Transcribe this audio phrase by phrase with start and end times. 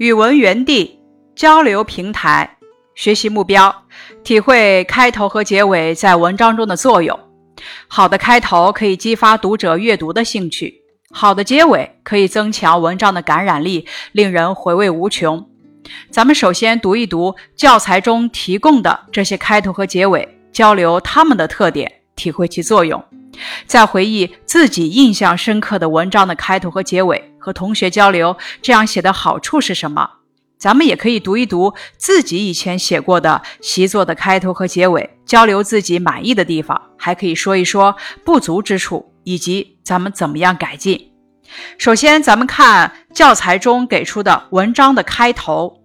[0.00, 0.98] 语文园地
[1.36, 2.56] 交流平台
[2.94, 3.84] 学习目标：
[4.24, 7.20] 体会开头和结尾在文章中的作用。
[7.86, 10.74] 好的开头可以激发读者阅读的兴趣，
[11.10, 15.46] 好的结尾可以增强文章的感染力，令人回味无穷。
[16.08, 23.04] 咱们首先读一读教材中提供的这些开头和结尾，交流它们的特点，体会其作用。
[23.66, 30.10] 再回忆自己印象深刻的文章的开头和结尾，和同学交流，这样写的好处是什么？
[30.58, 41.12] 咱们也可以读一读自己以前写过的习作的开头和结尾，交流自己满意的地方，还可以说一说不足之处，以及咱们怎么样改进。
[41.78, 45.80] 首先，咱们看教材中给出的文章的开头：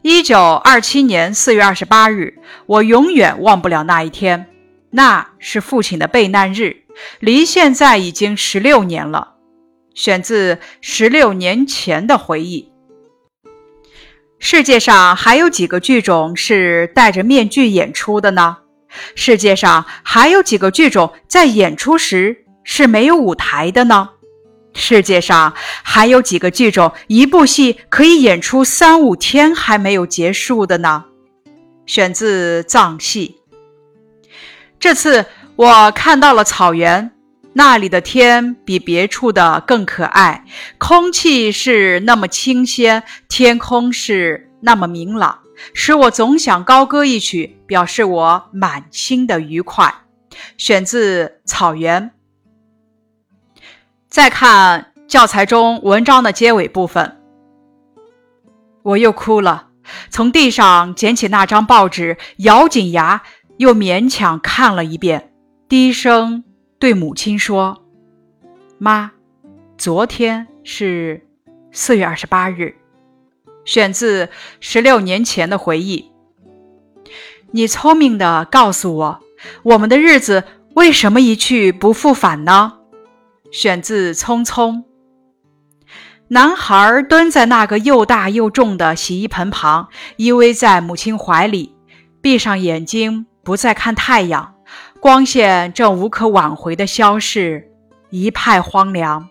[0.00, 4.48] 一九二七年四月二十八日，我永远忘不了那一天。
[4.90, 6.84] 那是父亲的备难日，
[7.20, 9.34] 离现在已经十六年了。
[9.94, 12.70] 选自十六年前的回忆。
[14.38, 18.58] 世界上还有几个剧种是戴着面具演出的呢？
[19.16, 24.10] 世界上还有几个剧种在演出时是没有舞台的呢？
[24.72, 25.52] 世界上
[25.82, 31.06] 还有几个剧种一部戏可以演出三五天还没有结束的呢？
[31.86, 33.40] 选自藏戏。
[34.80, 35.26] 这次
[35.56, 37.10] 我看到了草原，
[37.52, 40.44] 那里的天比别处的更可爱，
[40.78, 45.40] 空气是那么清鲜，天空是那么明朗，
[45.74, 49.92] 使我总想高歌一曲，表示我满心的愉快。
[50.56, 52.10] 选自《草原》。
[54.08, 57.20] 再看教材中文章的结尾部分，
[58.82, 59.70] 我又哭了，
[60.10, 63.22] 从地上捡起那张报纸，咬紧牙。
[63.58, 65.32] 又勉强看了一遍，
[65.68, 66.44] 低声
[66.78, 67.84] 对母亲说
[68.78, 69.10] ：“妈，
[69.76, 71.26] 昨天是
[71.72, 72.76] 四月二十八日。”
[73.66, 76.10] 选自十六年前的回忆。
[77.50, 79.20] 你聪明的告诉我，
[79.64, 82.74] 我们的日子为什么一去不复返呢？
[83.50, 84.76] 选自《匆匆》。
[86.28, 91.74] 男孩蹲在那个又大又重的洗衣盆旁，依偎在母亲怀里，
[92.22, 93.26] 闭上眼睛。
[93.48, 94.56] 不再看太阳，
[95.00, 97.72] 光线正无可挽回的消逝，
[98.10, 99.26] 一派荒凉。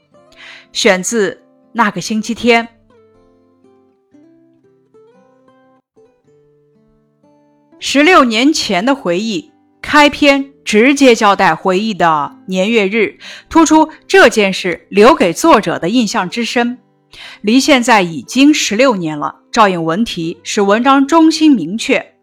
[0.74, 2.68] 选自那个星期天。
[7.78, 9.52] 十六年前的回忆，
[9.84, 16.80] 开篇直接交代回忆的年月日，突出这件事留给作者的印象之深。
[17.42, 22.16] 离现在已经十六年了，照应文题，使文章中心明确。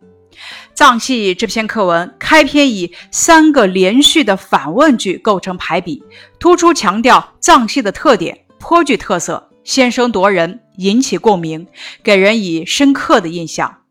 [0.75, 6.03] 藏戏这篇课文开篇以三个连续的反问句构成排比，
[6.41, 11.69] 突出强调藏戏的特点，颇具特色，先声夺人，引起共鸣，
[12.03, 13.83] 给人以深刻的印象。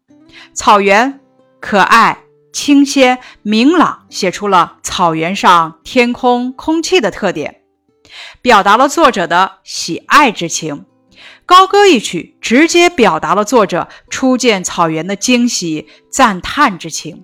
[0.53, 1.22] 草原
[1.61, 7.61] 可爱、清鲜、明朗，写出了草原上天空、空气的特点，
[8.41, 10.85] 表达了作者的喜爱之情。
[11.45, 17.23] 高歌一曲，直接表达了作者初见草原的惊喜、赞叹之情。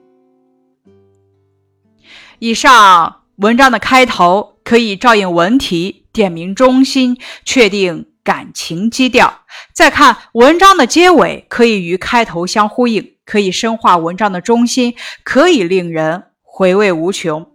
[2.39, 17.49] 以上文章的开头可以照应文题，点明中心，确定感情基调；再看文章的结尾，可以与开头相呼应，可以深化文章的中心，可以令人回味无穷。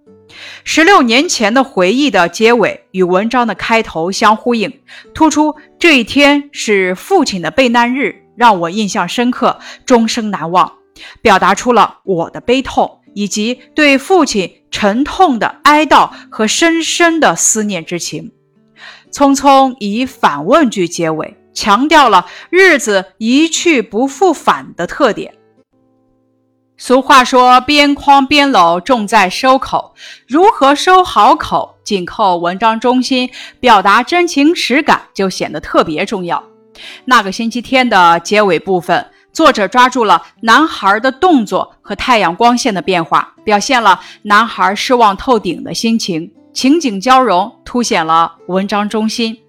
[0.64, 4.80] 十六年前的回忆的结尾与文章的开头相呼应，
[5.14, 5.54] 突出
[5.84, 10.78] 这一天是父亲的备难日，让我印象深刻，终生难忘，
[11.20, 18.32] 表达出了我的悲痛以及对父亲沉痛的哀悼和深深的思念之情。
[19.12, 25.34] 匆匆以反问句结尾，强调了日子一去不复返的特点。
[26.76, 29.94] 俗话说：“边框边搂，重在收口。”
[30.26, 33.30] 如何收好口，紧扣文章中心，
[33.60, 36.42] 表达真情实感，就显得特别重要。
[37.04, 49.43] 那个星期天的结尾部分，作者抓住了男孩的动作和太阳光线的变化，表现了男孩失望透顶的心情，情景交融，凸显了文章中心。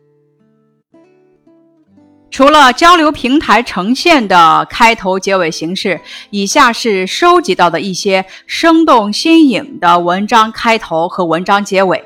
[2.35, 6.01] 除了交流平台呈现的开头结尾形式，
[6.31, 12.03] 以下是收集到的一些生动新颖的文章开头和文章结尾。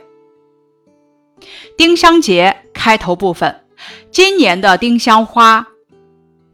[1.75, 3.63] 丁香节开头部分，
[4.11, 5.65] 今年的丁香花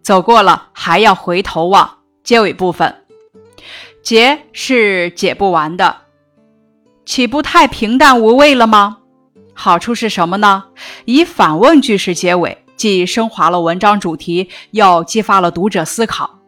[0.01, 1.97] 走过了还要回头望。
[2.23, 2.95] 结尾部分，
[4.01, 5.97] 结是解不完的，
[7.05, 8.99] 岂不太平淡无味了吗？
[9.53, 10.63] 好处是什么呢？
[11.03, 12.64] 以反问句式结尾。
[12.75, 16.39] 既升华了文章主题，又激发了读者思考。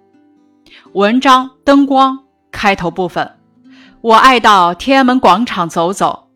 [0.94, 3.38] 文章灯光开头部分，
[4.02, 6.30] 我爱到天安门广场走走，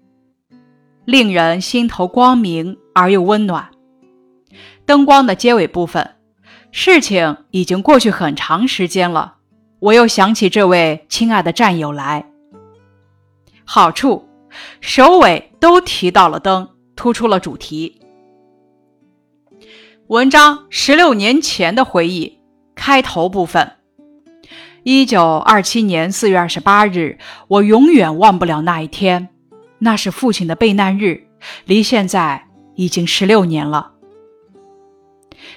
[1.05, 3.69] 令人心头光明而又温暖。
[4.85, 6.15] 灯光的结尾部分，
[6.71, 9.35] 事情已经过去很长时间了，
[9.79, 12.25] 我又想起这位亲爱的战友来。
[13.63, 14.27] 好处，
[14.81, 18.00] 首尾都提到了灯，突出了主题。
[20.11, 22.37] 文章十六年前的回忆，
[22.75, 23.77] 开头部分。
[24.83, 27.17] 一九二七年四月二十八日，
[27.47, 29.29] 我永远忘不了那一天，
[29.79, 31.27] 那是父亲的备难日，
[31.63, 33.93] 离现在已经十六年了。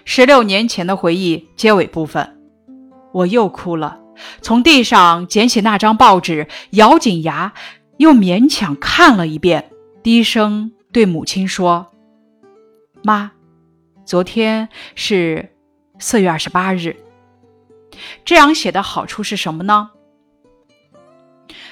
[0.04, 2.38] 十六年前的回忆结尾部分，
[3.12, 3.98] 我又哭了，
[4.40, 7.54] 从地上捡起那张报纸，咬紧牙，
[7.96, 9.72] 又勉强看了一遍，
[10.04, 11.88] 低声对母亲说
[13.02, 13.32] ：“妈，
[14.04, 15.54] 昨天是
[15.98, 16.96] 四月二十八日。”
[18.24, 19.90] 这样写的好处是什么呢？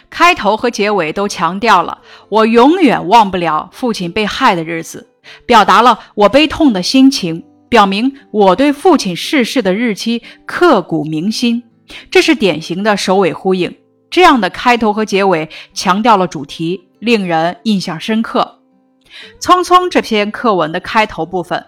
[0.09, 5.09] 开头和结尾都强调了我永远忘不了父亲被害的日子，
[5.47, 11.65] 表达了我悲痛的心情，表明我对父亲逝世的日期刻骨铭心。
[12.11, 13.75] 这是典型的首尾呼应。
[14.11, 18.61] 这样的开头和结尾强调了主题，令人印象深刻。
[19.41, 21.65] 匆匆这篇课文的开头部分，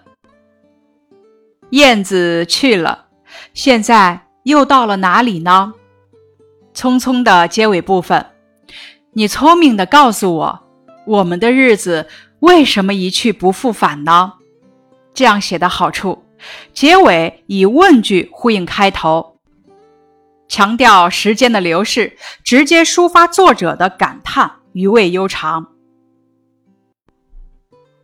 [1.71, 3.05] 燕子去了，
[3.53, 4.21] 现在。
[4.45, 5.73] 又到了哪里呢？
[6.71, 8.27] 匆匆的结尾部分，
[9.13, 10.63] 你聪明的告诉我，
[11.07, 12.07] 我们的日子
[12.41, 14.33] 为什么一去不复返呢？
[15.15, 16.23] 这样写的好处，
[16.73, 19.39] 结尾以问句呼应开头，
[20.47, 25.69] 强调时间的流逝，直接抒发作者的感叹，余味悠长。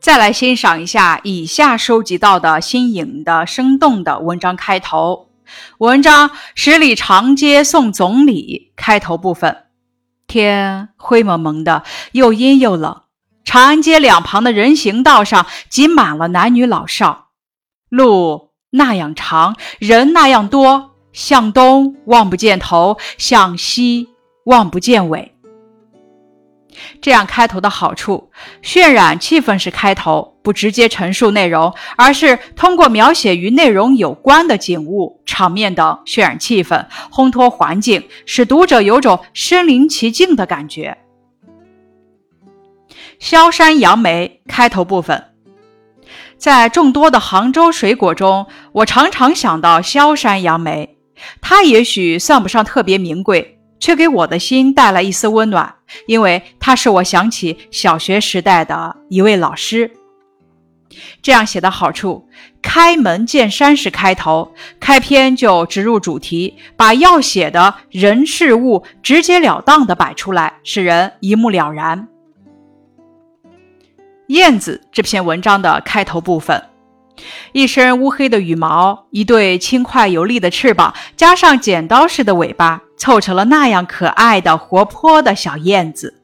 [0.02, 5.30] 再来欣赏一下以下收集到的新颖的、生动的文章开头。
[5.78, 9.66] 文章《十里长街送总理》开头部分，
[10.26, 11.84] 天灰蒙蒙的，
[12.14, 13.04] 又阴又冷。
[13.46, 17.28] 长安街两旁的人行道上挤满了男女老少，
[17.88, 24.10] 路那样长，人那样多，向东望不见头，向西
[24.46, 25.31] 望不见尾。
[27.02, 28.32] 这样开头的好处，
[28.64, 40.98] 渲染气氛是开头，不直接陈述内容，而是通过描写与内容有关的景物、场面等渲染气氛，烘托环境，使读者有种身临其境的感觉。
[43.20, 45.26] 萧山杨梅开头部分，
[46.38, 50.98] 在众多的杭州水果中，我常常想到萧山杨梅，
[51.42, 53.58] 它也许算不上特别名贵。
[53.82, 55.74] 却给我的心带来一丝温暖，
[56.08, 59.92] 因为它使我想起小学时代的一位老师。
[61.22, 62.28] 这样写的好处，
[62.62, 72.10] 开门见山是开头，开篇就直入主题，把要写的人事物直截了当的摆出来，使人一目了然。
[74.28, 76.62] 燕子这篇文章的开头部分。
[77.52, 86.22] 一身乌黑的羽毛，一对轻快有力的翅膀，加上剪刀似的尾巴，凑成了那样可爱的、活泼的小燕子。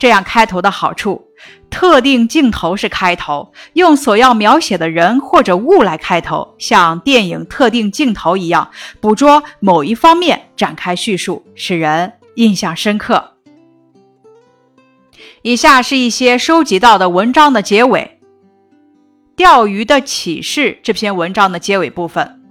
[0.00, 1.28] 这样开头的好处，
[1.70, 8.68] 特定镜头是开头，用所要描写的人或者物来开头，像电影特定镜头一样，
[9.00, 13.34] 捕捉某一方面展开叙述，使人印象深刻。
[15.42, 18.18] 以下是一些收集到的文章的结尾。
[19.36, 22.41] 钓鱼的启示这篇文章的结尾部分，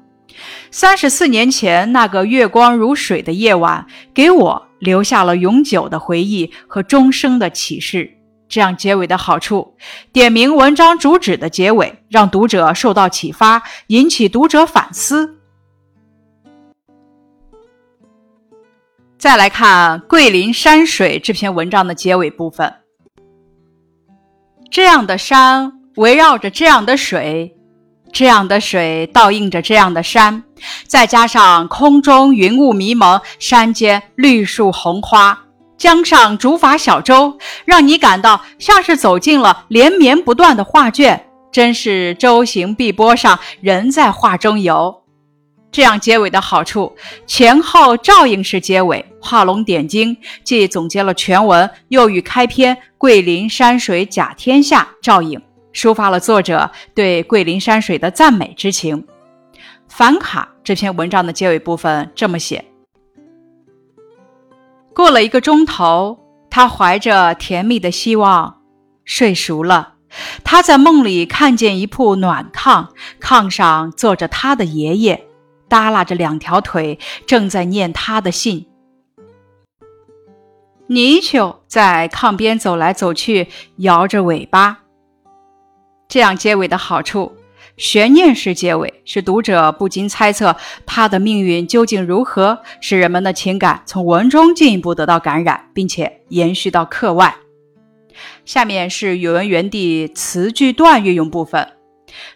[0.71, 8.17] 三十四年前那个月光如水的夜晚，给我留下了永久的回忆和终生的启示。
[8.47, 9.75] 这样结尾的好处，
[10.11, 15.37] 点明文章主旨的结尾，让读者受到启发，引起读者反思。
[19.17, 22.73] 再来看桂林山水这篇文章的结尾部分，
[24.69, 25.77] 这样的山。
[25.97, 27.53] 围绕着这样的水，
[28.11, 30.43] 这样的水倒映着这样的山，
[30.85, 35.45] 再加上空中云雾迷蒙，山间绿树红花，
[35.77, 45.01] 江上竹筏小舟，让你感到像是走进了连绵不断的画卷，真是舟行碧波上，人在画中游。
[45.71, 46.93] 这样结尾的好处，
[47.25, 55.41] 前后照应式结尾，画龙点睛，既总结了全文，又与开篇“桂林山水甲天下”照应。
[55.73, 59.07] 抒发了作者对桂林山水的赞美之情。
[59.87, 62.63] 反卡这篇文章的结尾部分这么写：
[64.93, 68.61] 过了一个钟头，他怀着甜蜜的希望
[69.03, 69.95] 睡熟了，
[70.43, 72.87] 他在梦里看见一铺暖炕，
[73.19, 75.27] 炕上坐着他的爷爷，
[75.67, 78.67] 耷拉着两条腿，正在念他的信。
[80.87, 83.47] 泥鳅在炕边走来走去，
[83.77, 84.80] 摇着尾巴。
[86.11, 87.31] 这样结尾的好处，
[87.77, 97.33] 悬念式结尾，使读者不禁猜测他的命运究竟如何，使人们的情感从文中进一步得到感染，并且延续到课外。
[98.43, 101.65] 下面是语文园地词句段运用部分。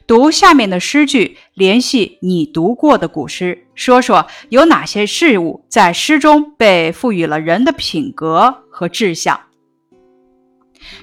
[0.07, 9.37] 读下面的诗句，联系你读过的古诗，说说有哪些事物在诗中被赋予了人的品格和志向。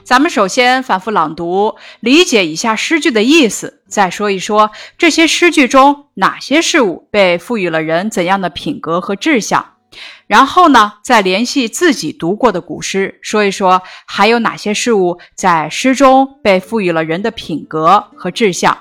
[0.04, 9.66] 咱们首先反复朗读，理解一下诗句的意思，再说一说这些诗句中哪些事物被赋予了人怎样的品格和志向。
[10.26, 18.76] 然后呢，再联系自己读过的古诗，说一说还有哪些事物在诗中被赋予了人的品格和志向。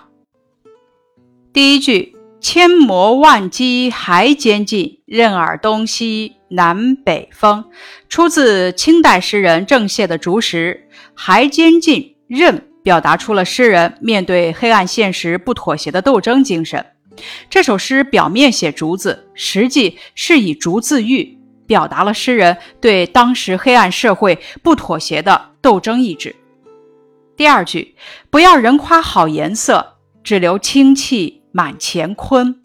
[1.52, 7.64] 第一句“千磨万击还坚劲，任尔东西南北风”，
[8.10, 16.84] 出自清代诗人郑燮的《竹石》，还坚劲，任，表达出了诗人面对黑暗现实不妥协的斗争精神。
[17.48, 26.36] 这首诗表面写竹子，实际是以竹自喻，表达了诗人对当时黑暗社会不妥协的斗争意志。
[27.38, 27.96] 第二句
[28.32, 32.56] “不要人夸好颜色，只留清气满乾坤”，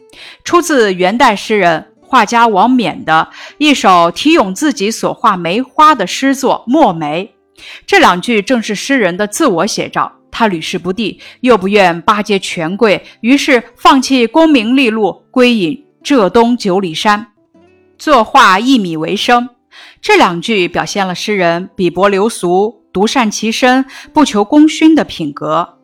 [0.43, 7.33] 出自元代诗人画家王冕的一首题咏自己所画梅花的诗作《墨梅》。
[7.85, 10.13] 这两句正是诗人的自我写照。
[10.29, 17.33] 他屡试不第，又不愿巴结权贵，于是放弃功名利禄，归隐浙东九里山，
[17.97, 19.49] 作画一米为生。
[19.99, 25.76] 这两句表现了诗人鄙薄流俗、独善其身、不求功勋的品格。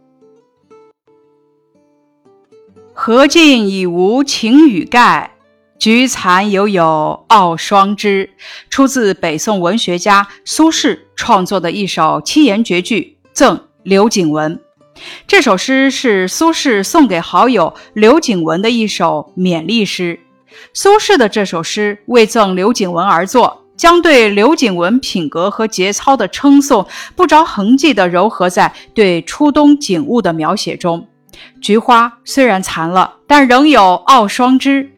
[2.96, 5.36] 荷尽已无擎雨盖，
[5.80, 8.30] 菊残犹有傲霜枝。
[8.70, 13.58] 出自北宋文学家苏轼创作的一首七言绝句《赠》。
[13.82, 14.62] 刘景文
[15.28, 20.20] 这首诗是苏轼送给好友刘景文的一首勉励诗。
[20.74, 26.86] 苏轼的这首诗为赠刘景文而作，将对刘景文品格和节操的称颂
[27.16, 31.08] 不着痕迹地糅合在对初冬景物的描写中。
[31.62, 34.98] 菊花虽然残了，但仍有傲霜枝，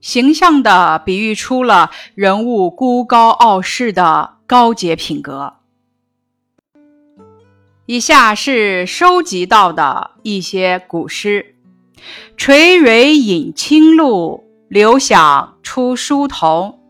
[0.00, 5.54] 形象地比喻出了人物孤高傲世的高洁品格。
[7.86, 11.54] 以下是收集到的一些古诗
[12.36, 16.80] ：“垂蕊饮清露，流响出疏桐。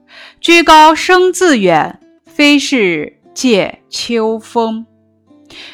[0.40, 4.86] 居高声自远，非是借秋风。”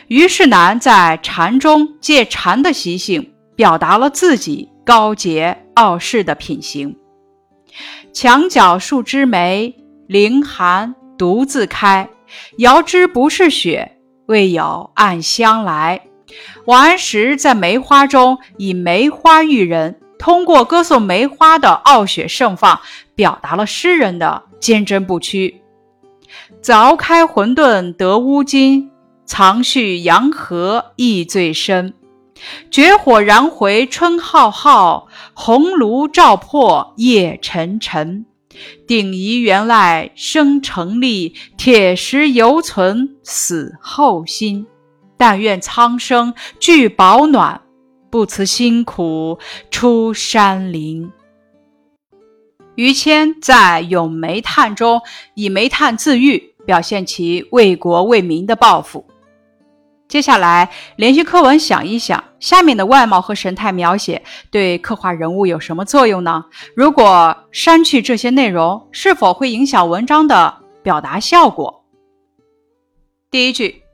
[0.08, 6.96] 虞世南在禅中借禅的习性，表达了自己高洁傲世的品行。
[8.12, 9.74] 墙角数枝梅，
[10.06, 12.08] 凌寒独自开。
[12.58, 13.98] 遥知不是雪。
[14.26, 16.02] 为有暗香来。
[16.64, 22.80] 王安石在梅花中以梅花喻人，通过歌颂梅花的傲雪盛放，
[23.14, 25.60] 表达了诗人的坚贞不屈。
[26.62, 28.91] 凿开混沌得乌金，
[29.24, 31.94] 藏蓄阳河意最深。
[32.70, 38.26] 绝火燃回春浩浩，红炉照破夜沉沉。
[38.86, 44.66] 鼎彝原来生成立，铁石犹存死后心。
[45.16, 47.60] 但愿苍生具保暖，
[48.10, 49.38] 不辞辛苦
[49.70, 51.12] 出山林。
[52.74, 55.00] 于谦在《咏煤炭》中
[55.34, 59.06] 以煤炭自喻，表现其为国为民的抱负。
[60.12, 66.44] 接下来，连续课文想一想，下面的外貌和神态描写对刻画人物有什么作用呢？
[66.76, 71.86] 如果删去这些内容，是否会影响文章的表达效果？
[73.30, 73.84] 第一句，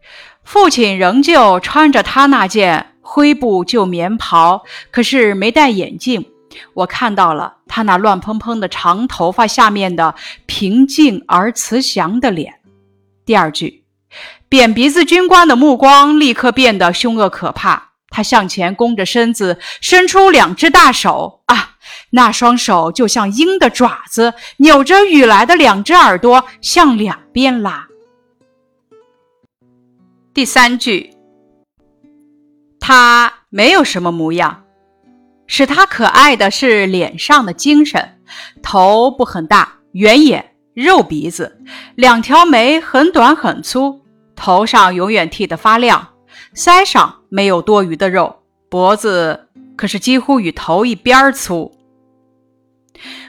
[0.43, 6.27] 父亲仍旧穿着他那件灰布旧棉袍，可是没戴眼镜。
[6.75, 10.13] 我看到了他那乱蓬蓬的长头发下面的
[10.47, 12.53] 平静而慈祥的脸。
[13.25, 13.78] 第二句。
[14.49, 21.43] 扁鼻子军官的目光立刻变得凶恶可怕，他向前弓着身子，伸出两只大手。
[21.47, 21.77] 啊，
[22.11, 27.89] 那双手就像鹰的爪子，扭着雨来的两只耳朵向两边拉。
[30.33, 31.15] 第三句，
[32.81, 34.65] 他没有什么模样，
[35.47, 38.19] 使他可爱的是脸上的精神，
[38.63, 41.61] 头不很大，圆眼，肉鼻子，
[41.97, 44.03] 两条眉很短很粗。
[44.39, 46.09] 头上永远剃得发亮，
[46.55, 48.37] 腮上没有多余的肉，
[48.71, 51.77] 脖子可是几乎与头一边粗。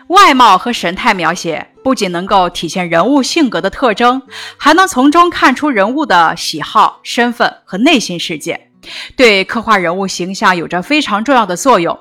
[0.07, 4.21] 外貌和神态描写不仅能够体现人物性格的特征，
[4.57, 8.69] 还能从中看出人物的喜好、身份和内心世界，
[9.15, 11.97] 对刻画人物形象有着非常重要的作用。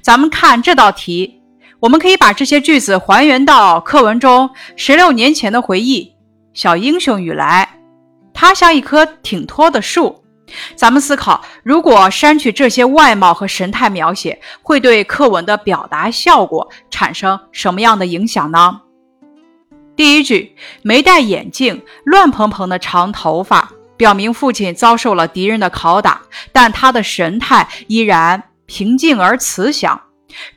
[0.00, 1.40] 咱们看这道题，
[1.80, 6.12] 我们可以把这些句子还原到课文中十六年前的回忆。
[6.52, 7.75] 小英雄雨来，
[8.36, 10.22] 它像一棵挺脱的树。
[10.76, 18.82] 咱们思考，如果删去这些外貌和神态描写，会对课文的表达效果产生什么样的影响呢？
[19.96, 26.20] 第一句，没戴眼镜，乱蓬蓬的长头发，表明父亲遭受了敌人的拷打，
[26.52, 29.98] 但他的神态依然平静而慈祥。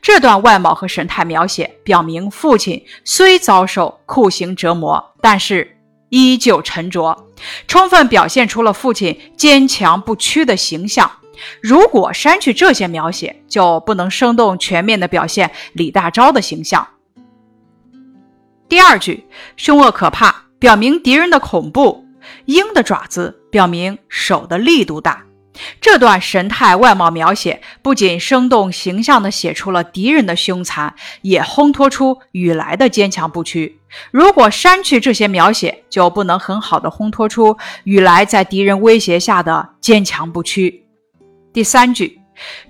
[0.02, 5.78] 这段外貌和神态描写表明，父亲虽遭受酷刑折磨，但是。
[6.10, 7.26] 依旧沉着，
[7.66, 11.10] 充分表现出了父亲坚强不屈的形象。
[11.62, 16.86] 如果删去这些描写，就不能生动全面地表现李大钊的形象。
[18.68, 19.26] 第二句，
[19.56, 22.04] 凶恶可怕，表明敌人的恐怖；
[22.44, 25.24] 鹰的爪子，表明手的力度大。
[25.80, 33.78] 这段神态外貌描写不仅生动形象地写出了敌人的凶残，也烘托出雨来的坚强不屈。
[34.10, 40.86] 如果删去这些描写，就不能很好的烘托出雨来在敌人威胁下的坚强不屈。
[41.52, 42.20] 第三句，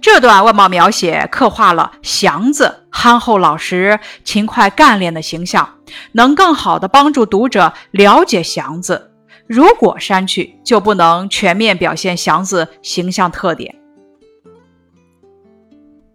[0.00, 5.68] 这段外貌描写刻画了祥子憨厚老实、勤快干练的形象，
[6.12, 9.09] 能更好的帮助读者了解祥子。
[9.50, 13.74] 如果删去，就不能全面表现祥子形象特点。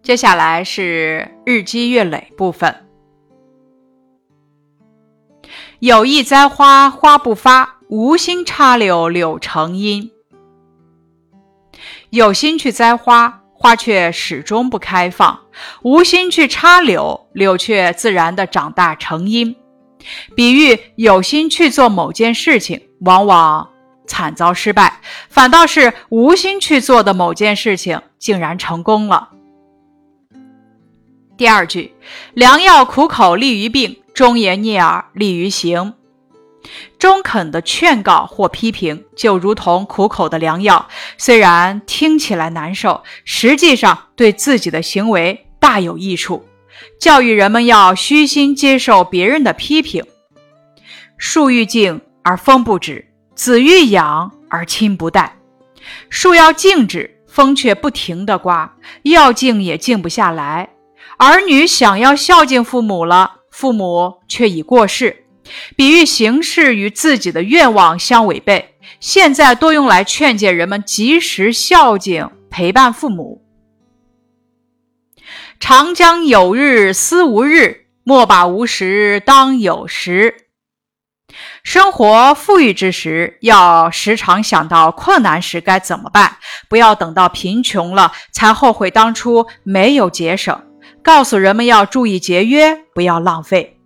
[0.01, 2.73] 接下来是日积月累部分。
[5.79, 10.09] 有意栽花花不发，无心插柳柳成荫。
[12.11, 15.41] 有心去栽花，花却始终不开放；
[15.83, 19.53] 无心去插柳，柳却自然的长大成荫。
[20.35, 22.81] 比喻有心去做某件事情。
[23.01, 23.69] 往往
[24.07, 29.29] 惨遭失败，反倒是无心去做的某件事情竟然成功了。
[31.37, 31.93] 第二句，
[32.33, 35.93] 良药苦口利于病，忠言逆耳利于行。
[36.97, 40.87] 中肯的劝告或批评，就如同苦口的良药，
[41.17, 46.43] 虽然听起来难受，实际上对自己的行为大有益处。
[46.99, 50.03] 教育人们要虚心接受别人的批评。
[51.17, 52.01] 树欲静。
[52.27, 53.05] 而风不止，
[53.35, 55.37] 子欲养而亲不待。
[56.09, 60.71] 树要静止，风却不停地刮，要静也静不下来。
[61.17, 65.25] 儿女想要孝敬父母了，父母却已过世。
[65.75, 73.44] 比喻形式与自己的愿望相违背，现在多用来劝诫人们及时孝敬、陪伴父母。
[75.59, 80.35] 长江有日思无日，莫把无时当有时。
[81.63, 86.37] 生活富裕之时，要时常想到困难时该怎么办，
[86.69, 90.61] 不要等到贫穷了才后悔当初没有节省。
[91.01, 93.79] 告诉人们要注意节约，不要浪费。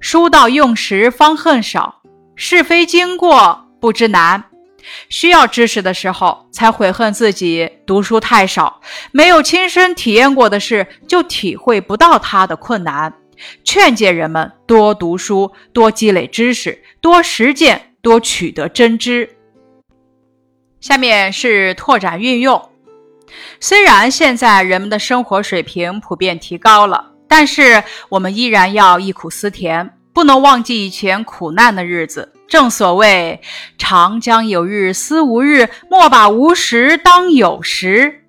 [0.00, 2.02] 书到用时方恨少，
[2.36, 4.51] 是非经过不知难。
[5.08, 13.12] 需要知识的时候才悔恨自己读书太少，没有亲身体验过的事，就体会不到它的困难。
[13.64, 19.28] 劝诫人们多读书，多积累知识，多实践，多取得真知。
[20.80, 22.70] 下面是拓展运用。
[23.60, 32.32] 虽然现在人们的生活水平普遍提高了，但是我们依然要忆苦思甜，不能忘记以前苦难的日子。
[32.52, 33.40] 正所谓
[33.78, 38.26] “长江有日思无日，莫把无时当有时”。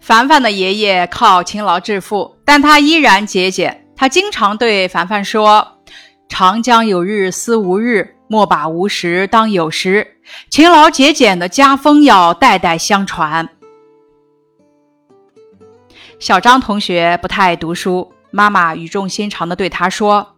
[0.00, 3.86] 凡凡的爷爷靠勤劳致富，但他依然节俭。
[3.94, 5.76] 他经常对凡凡说
[6.26, 10.16] ：“长江有日思无日，莫把无时当有时。”
[10.48, 13.46] 勤劳节俭的家风要代代相传。
[16.18, 20.31] 小张同学不太爱读书，妈妈语重心长地对他说：“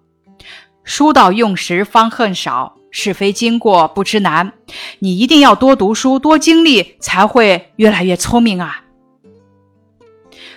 [0.84, 4.52] 书到用时方恨少，是非经过不知难。
[5.00, 8.84] 你一定要多读书，多经历，才会越来越聪明啊！”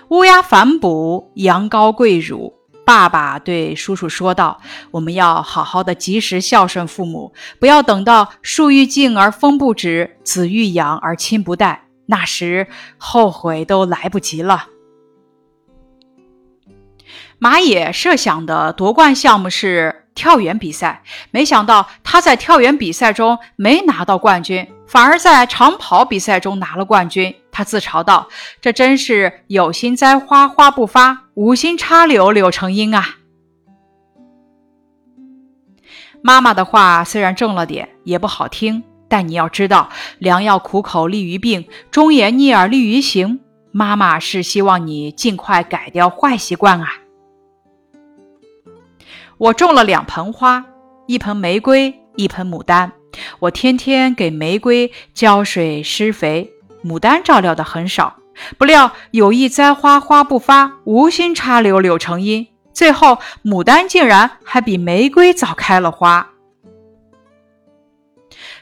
[0.09, 2.53] 乌鸦反哺，羊羔跪乳。
[2.85, 4.61] 爸爸对叔叔说道
[4.91, 14.67] ：“我们要好好的及时孝顺父母，不要等到树欲静而风不止，子欲养而亲不待，那时后悔都来不及了。”
[17.39, 27.33] 马野设想的夺冠项目是跳远比赛，没想到他在跳远比赛中没拿到冠军，反而在长跑比赛中拿了冠军。
[27.51, 28.27] 他自嘲道
[28.59, 33.17] ：“这真是有心栽花花不发，无心插柳柳成荫啊！”
[36.23, 43.39] 妈妈的话虽然重了点，也不好听，但你要知道，良药苦口利于病，忠言逆耳利于行。
[43.71, 46.87] 妈妈是希望你尽快改掉坏习惯啊！
[49.37, 50.65] 我种了两盆花，
[51.05, 52.91] 一盆玫瑰，一盆牡丹。
[53.39, 56.51] 我天天给玫瑰浇水施肥，
[56.83, 58.17] 牡丹照料的很少。
[58.57, 62.47] 不料有意栽花花不发，无心插柳柳成荫。
[62.73, 66.29] 最后，牡丹竟然还比玫瑰早开了花。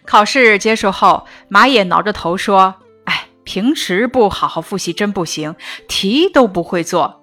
[0.06, 2.76] 考试结束后，马野挠着头说。
[3.06, 5.56] 哎平时不好好复习真不行，
[5.88, 7.22] 题都不会做。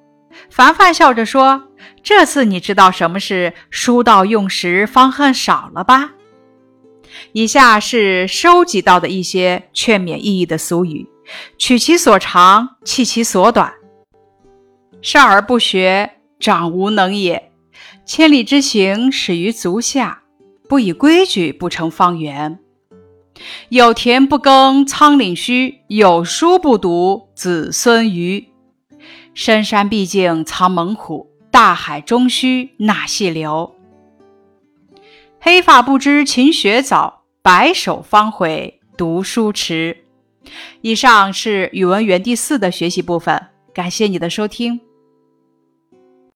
[0.51, 1.65] 凡凡笑着说
[2.03, 6.12] ：“这次你知道什么是‘书到用时方恨少’了吧？”
[7.33, 11.07] 以下是收集到的一些劝勉意义的俗语
[11.59, 13.71] ：“取其所长，弃其所短；
[15.03, 16.11] 少而不学，
[16.41, 17.51] 长无能也；
[18.07, 20.23] 千里之行，始于足下；
[20.69, 22.59] 不以规矩，不成方圆。”
[23.71, 28.49] 有田不耕，仓廪虚；有书不读，子孙愚。
[29.35, 33.77] 深山毕竟藏猛虎，大海终须纳细流。
[35.38, 39.99] 黑发不知勤学早，白首方悔读书迟。
[40.81, 44.81] 以上是语文园地四的学习部分，感谢你的收听。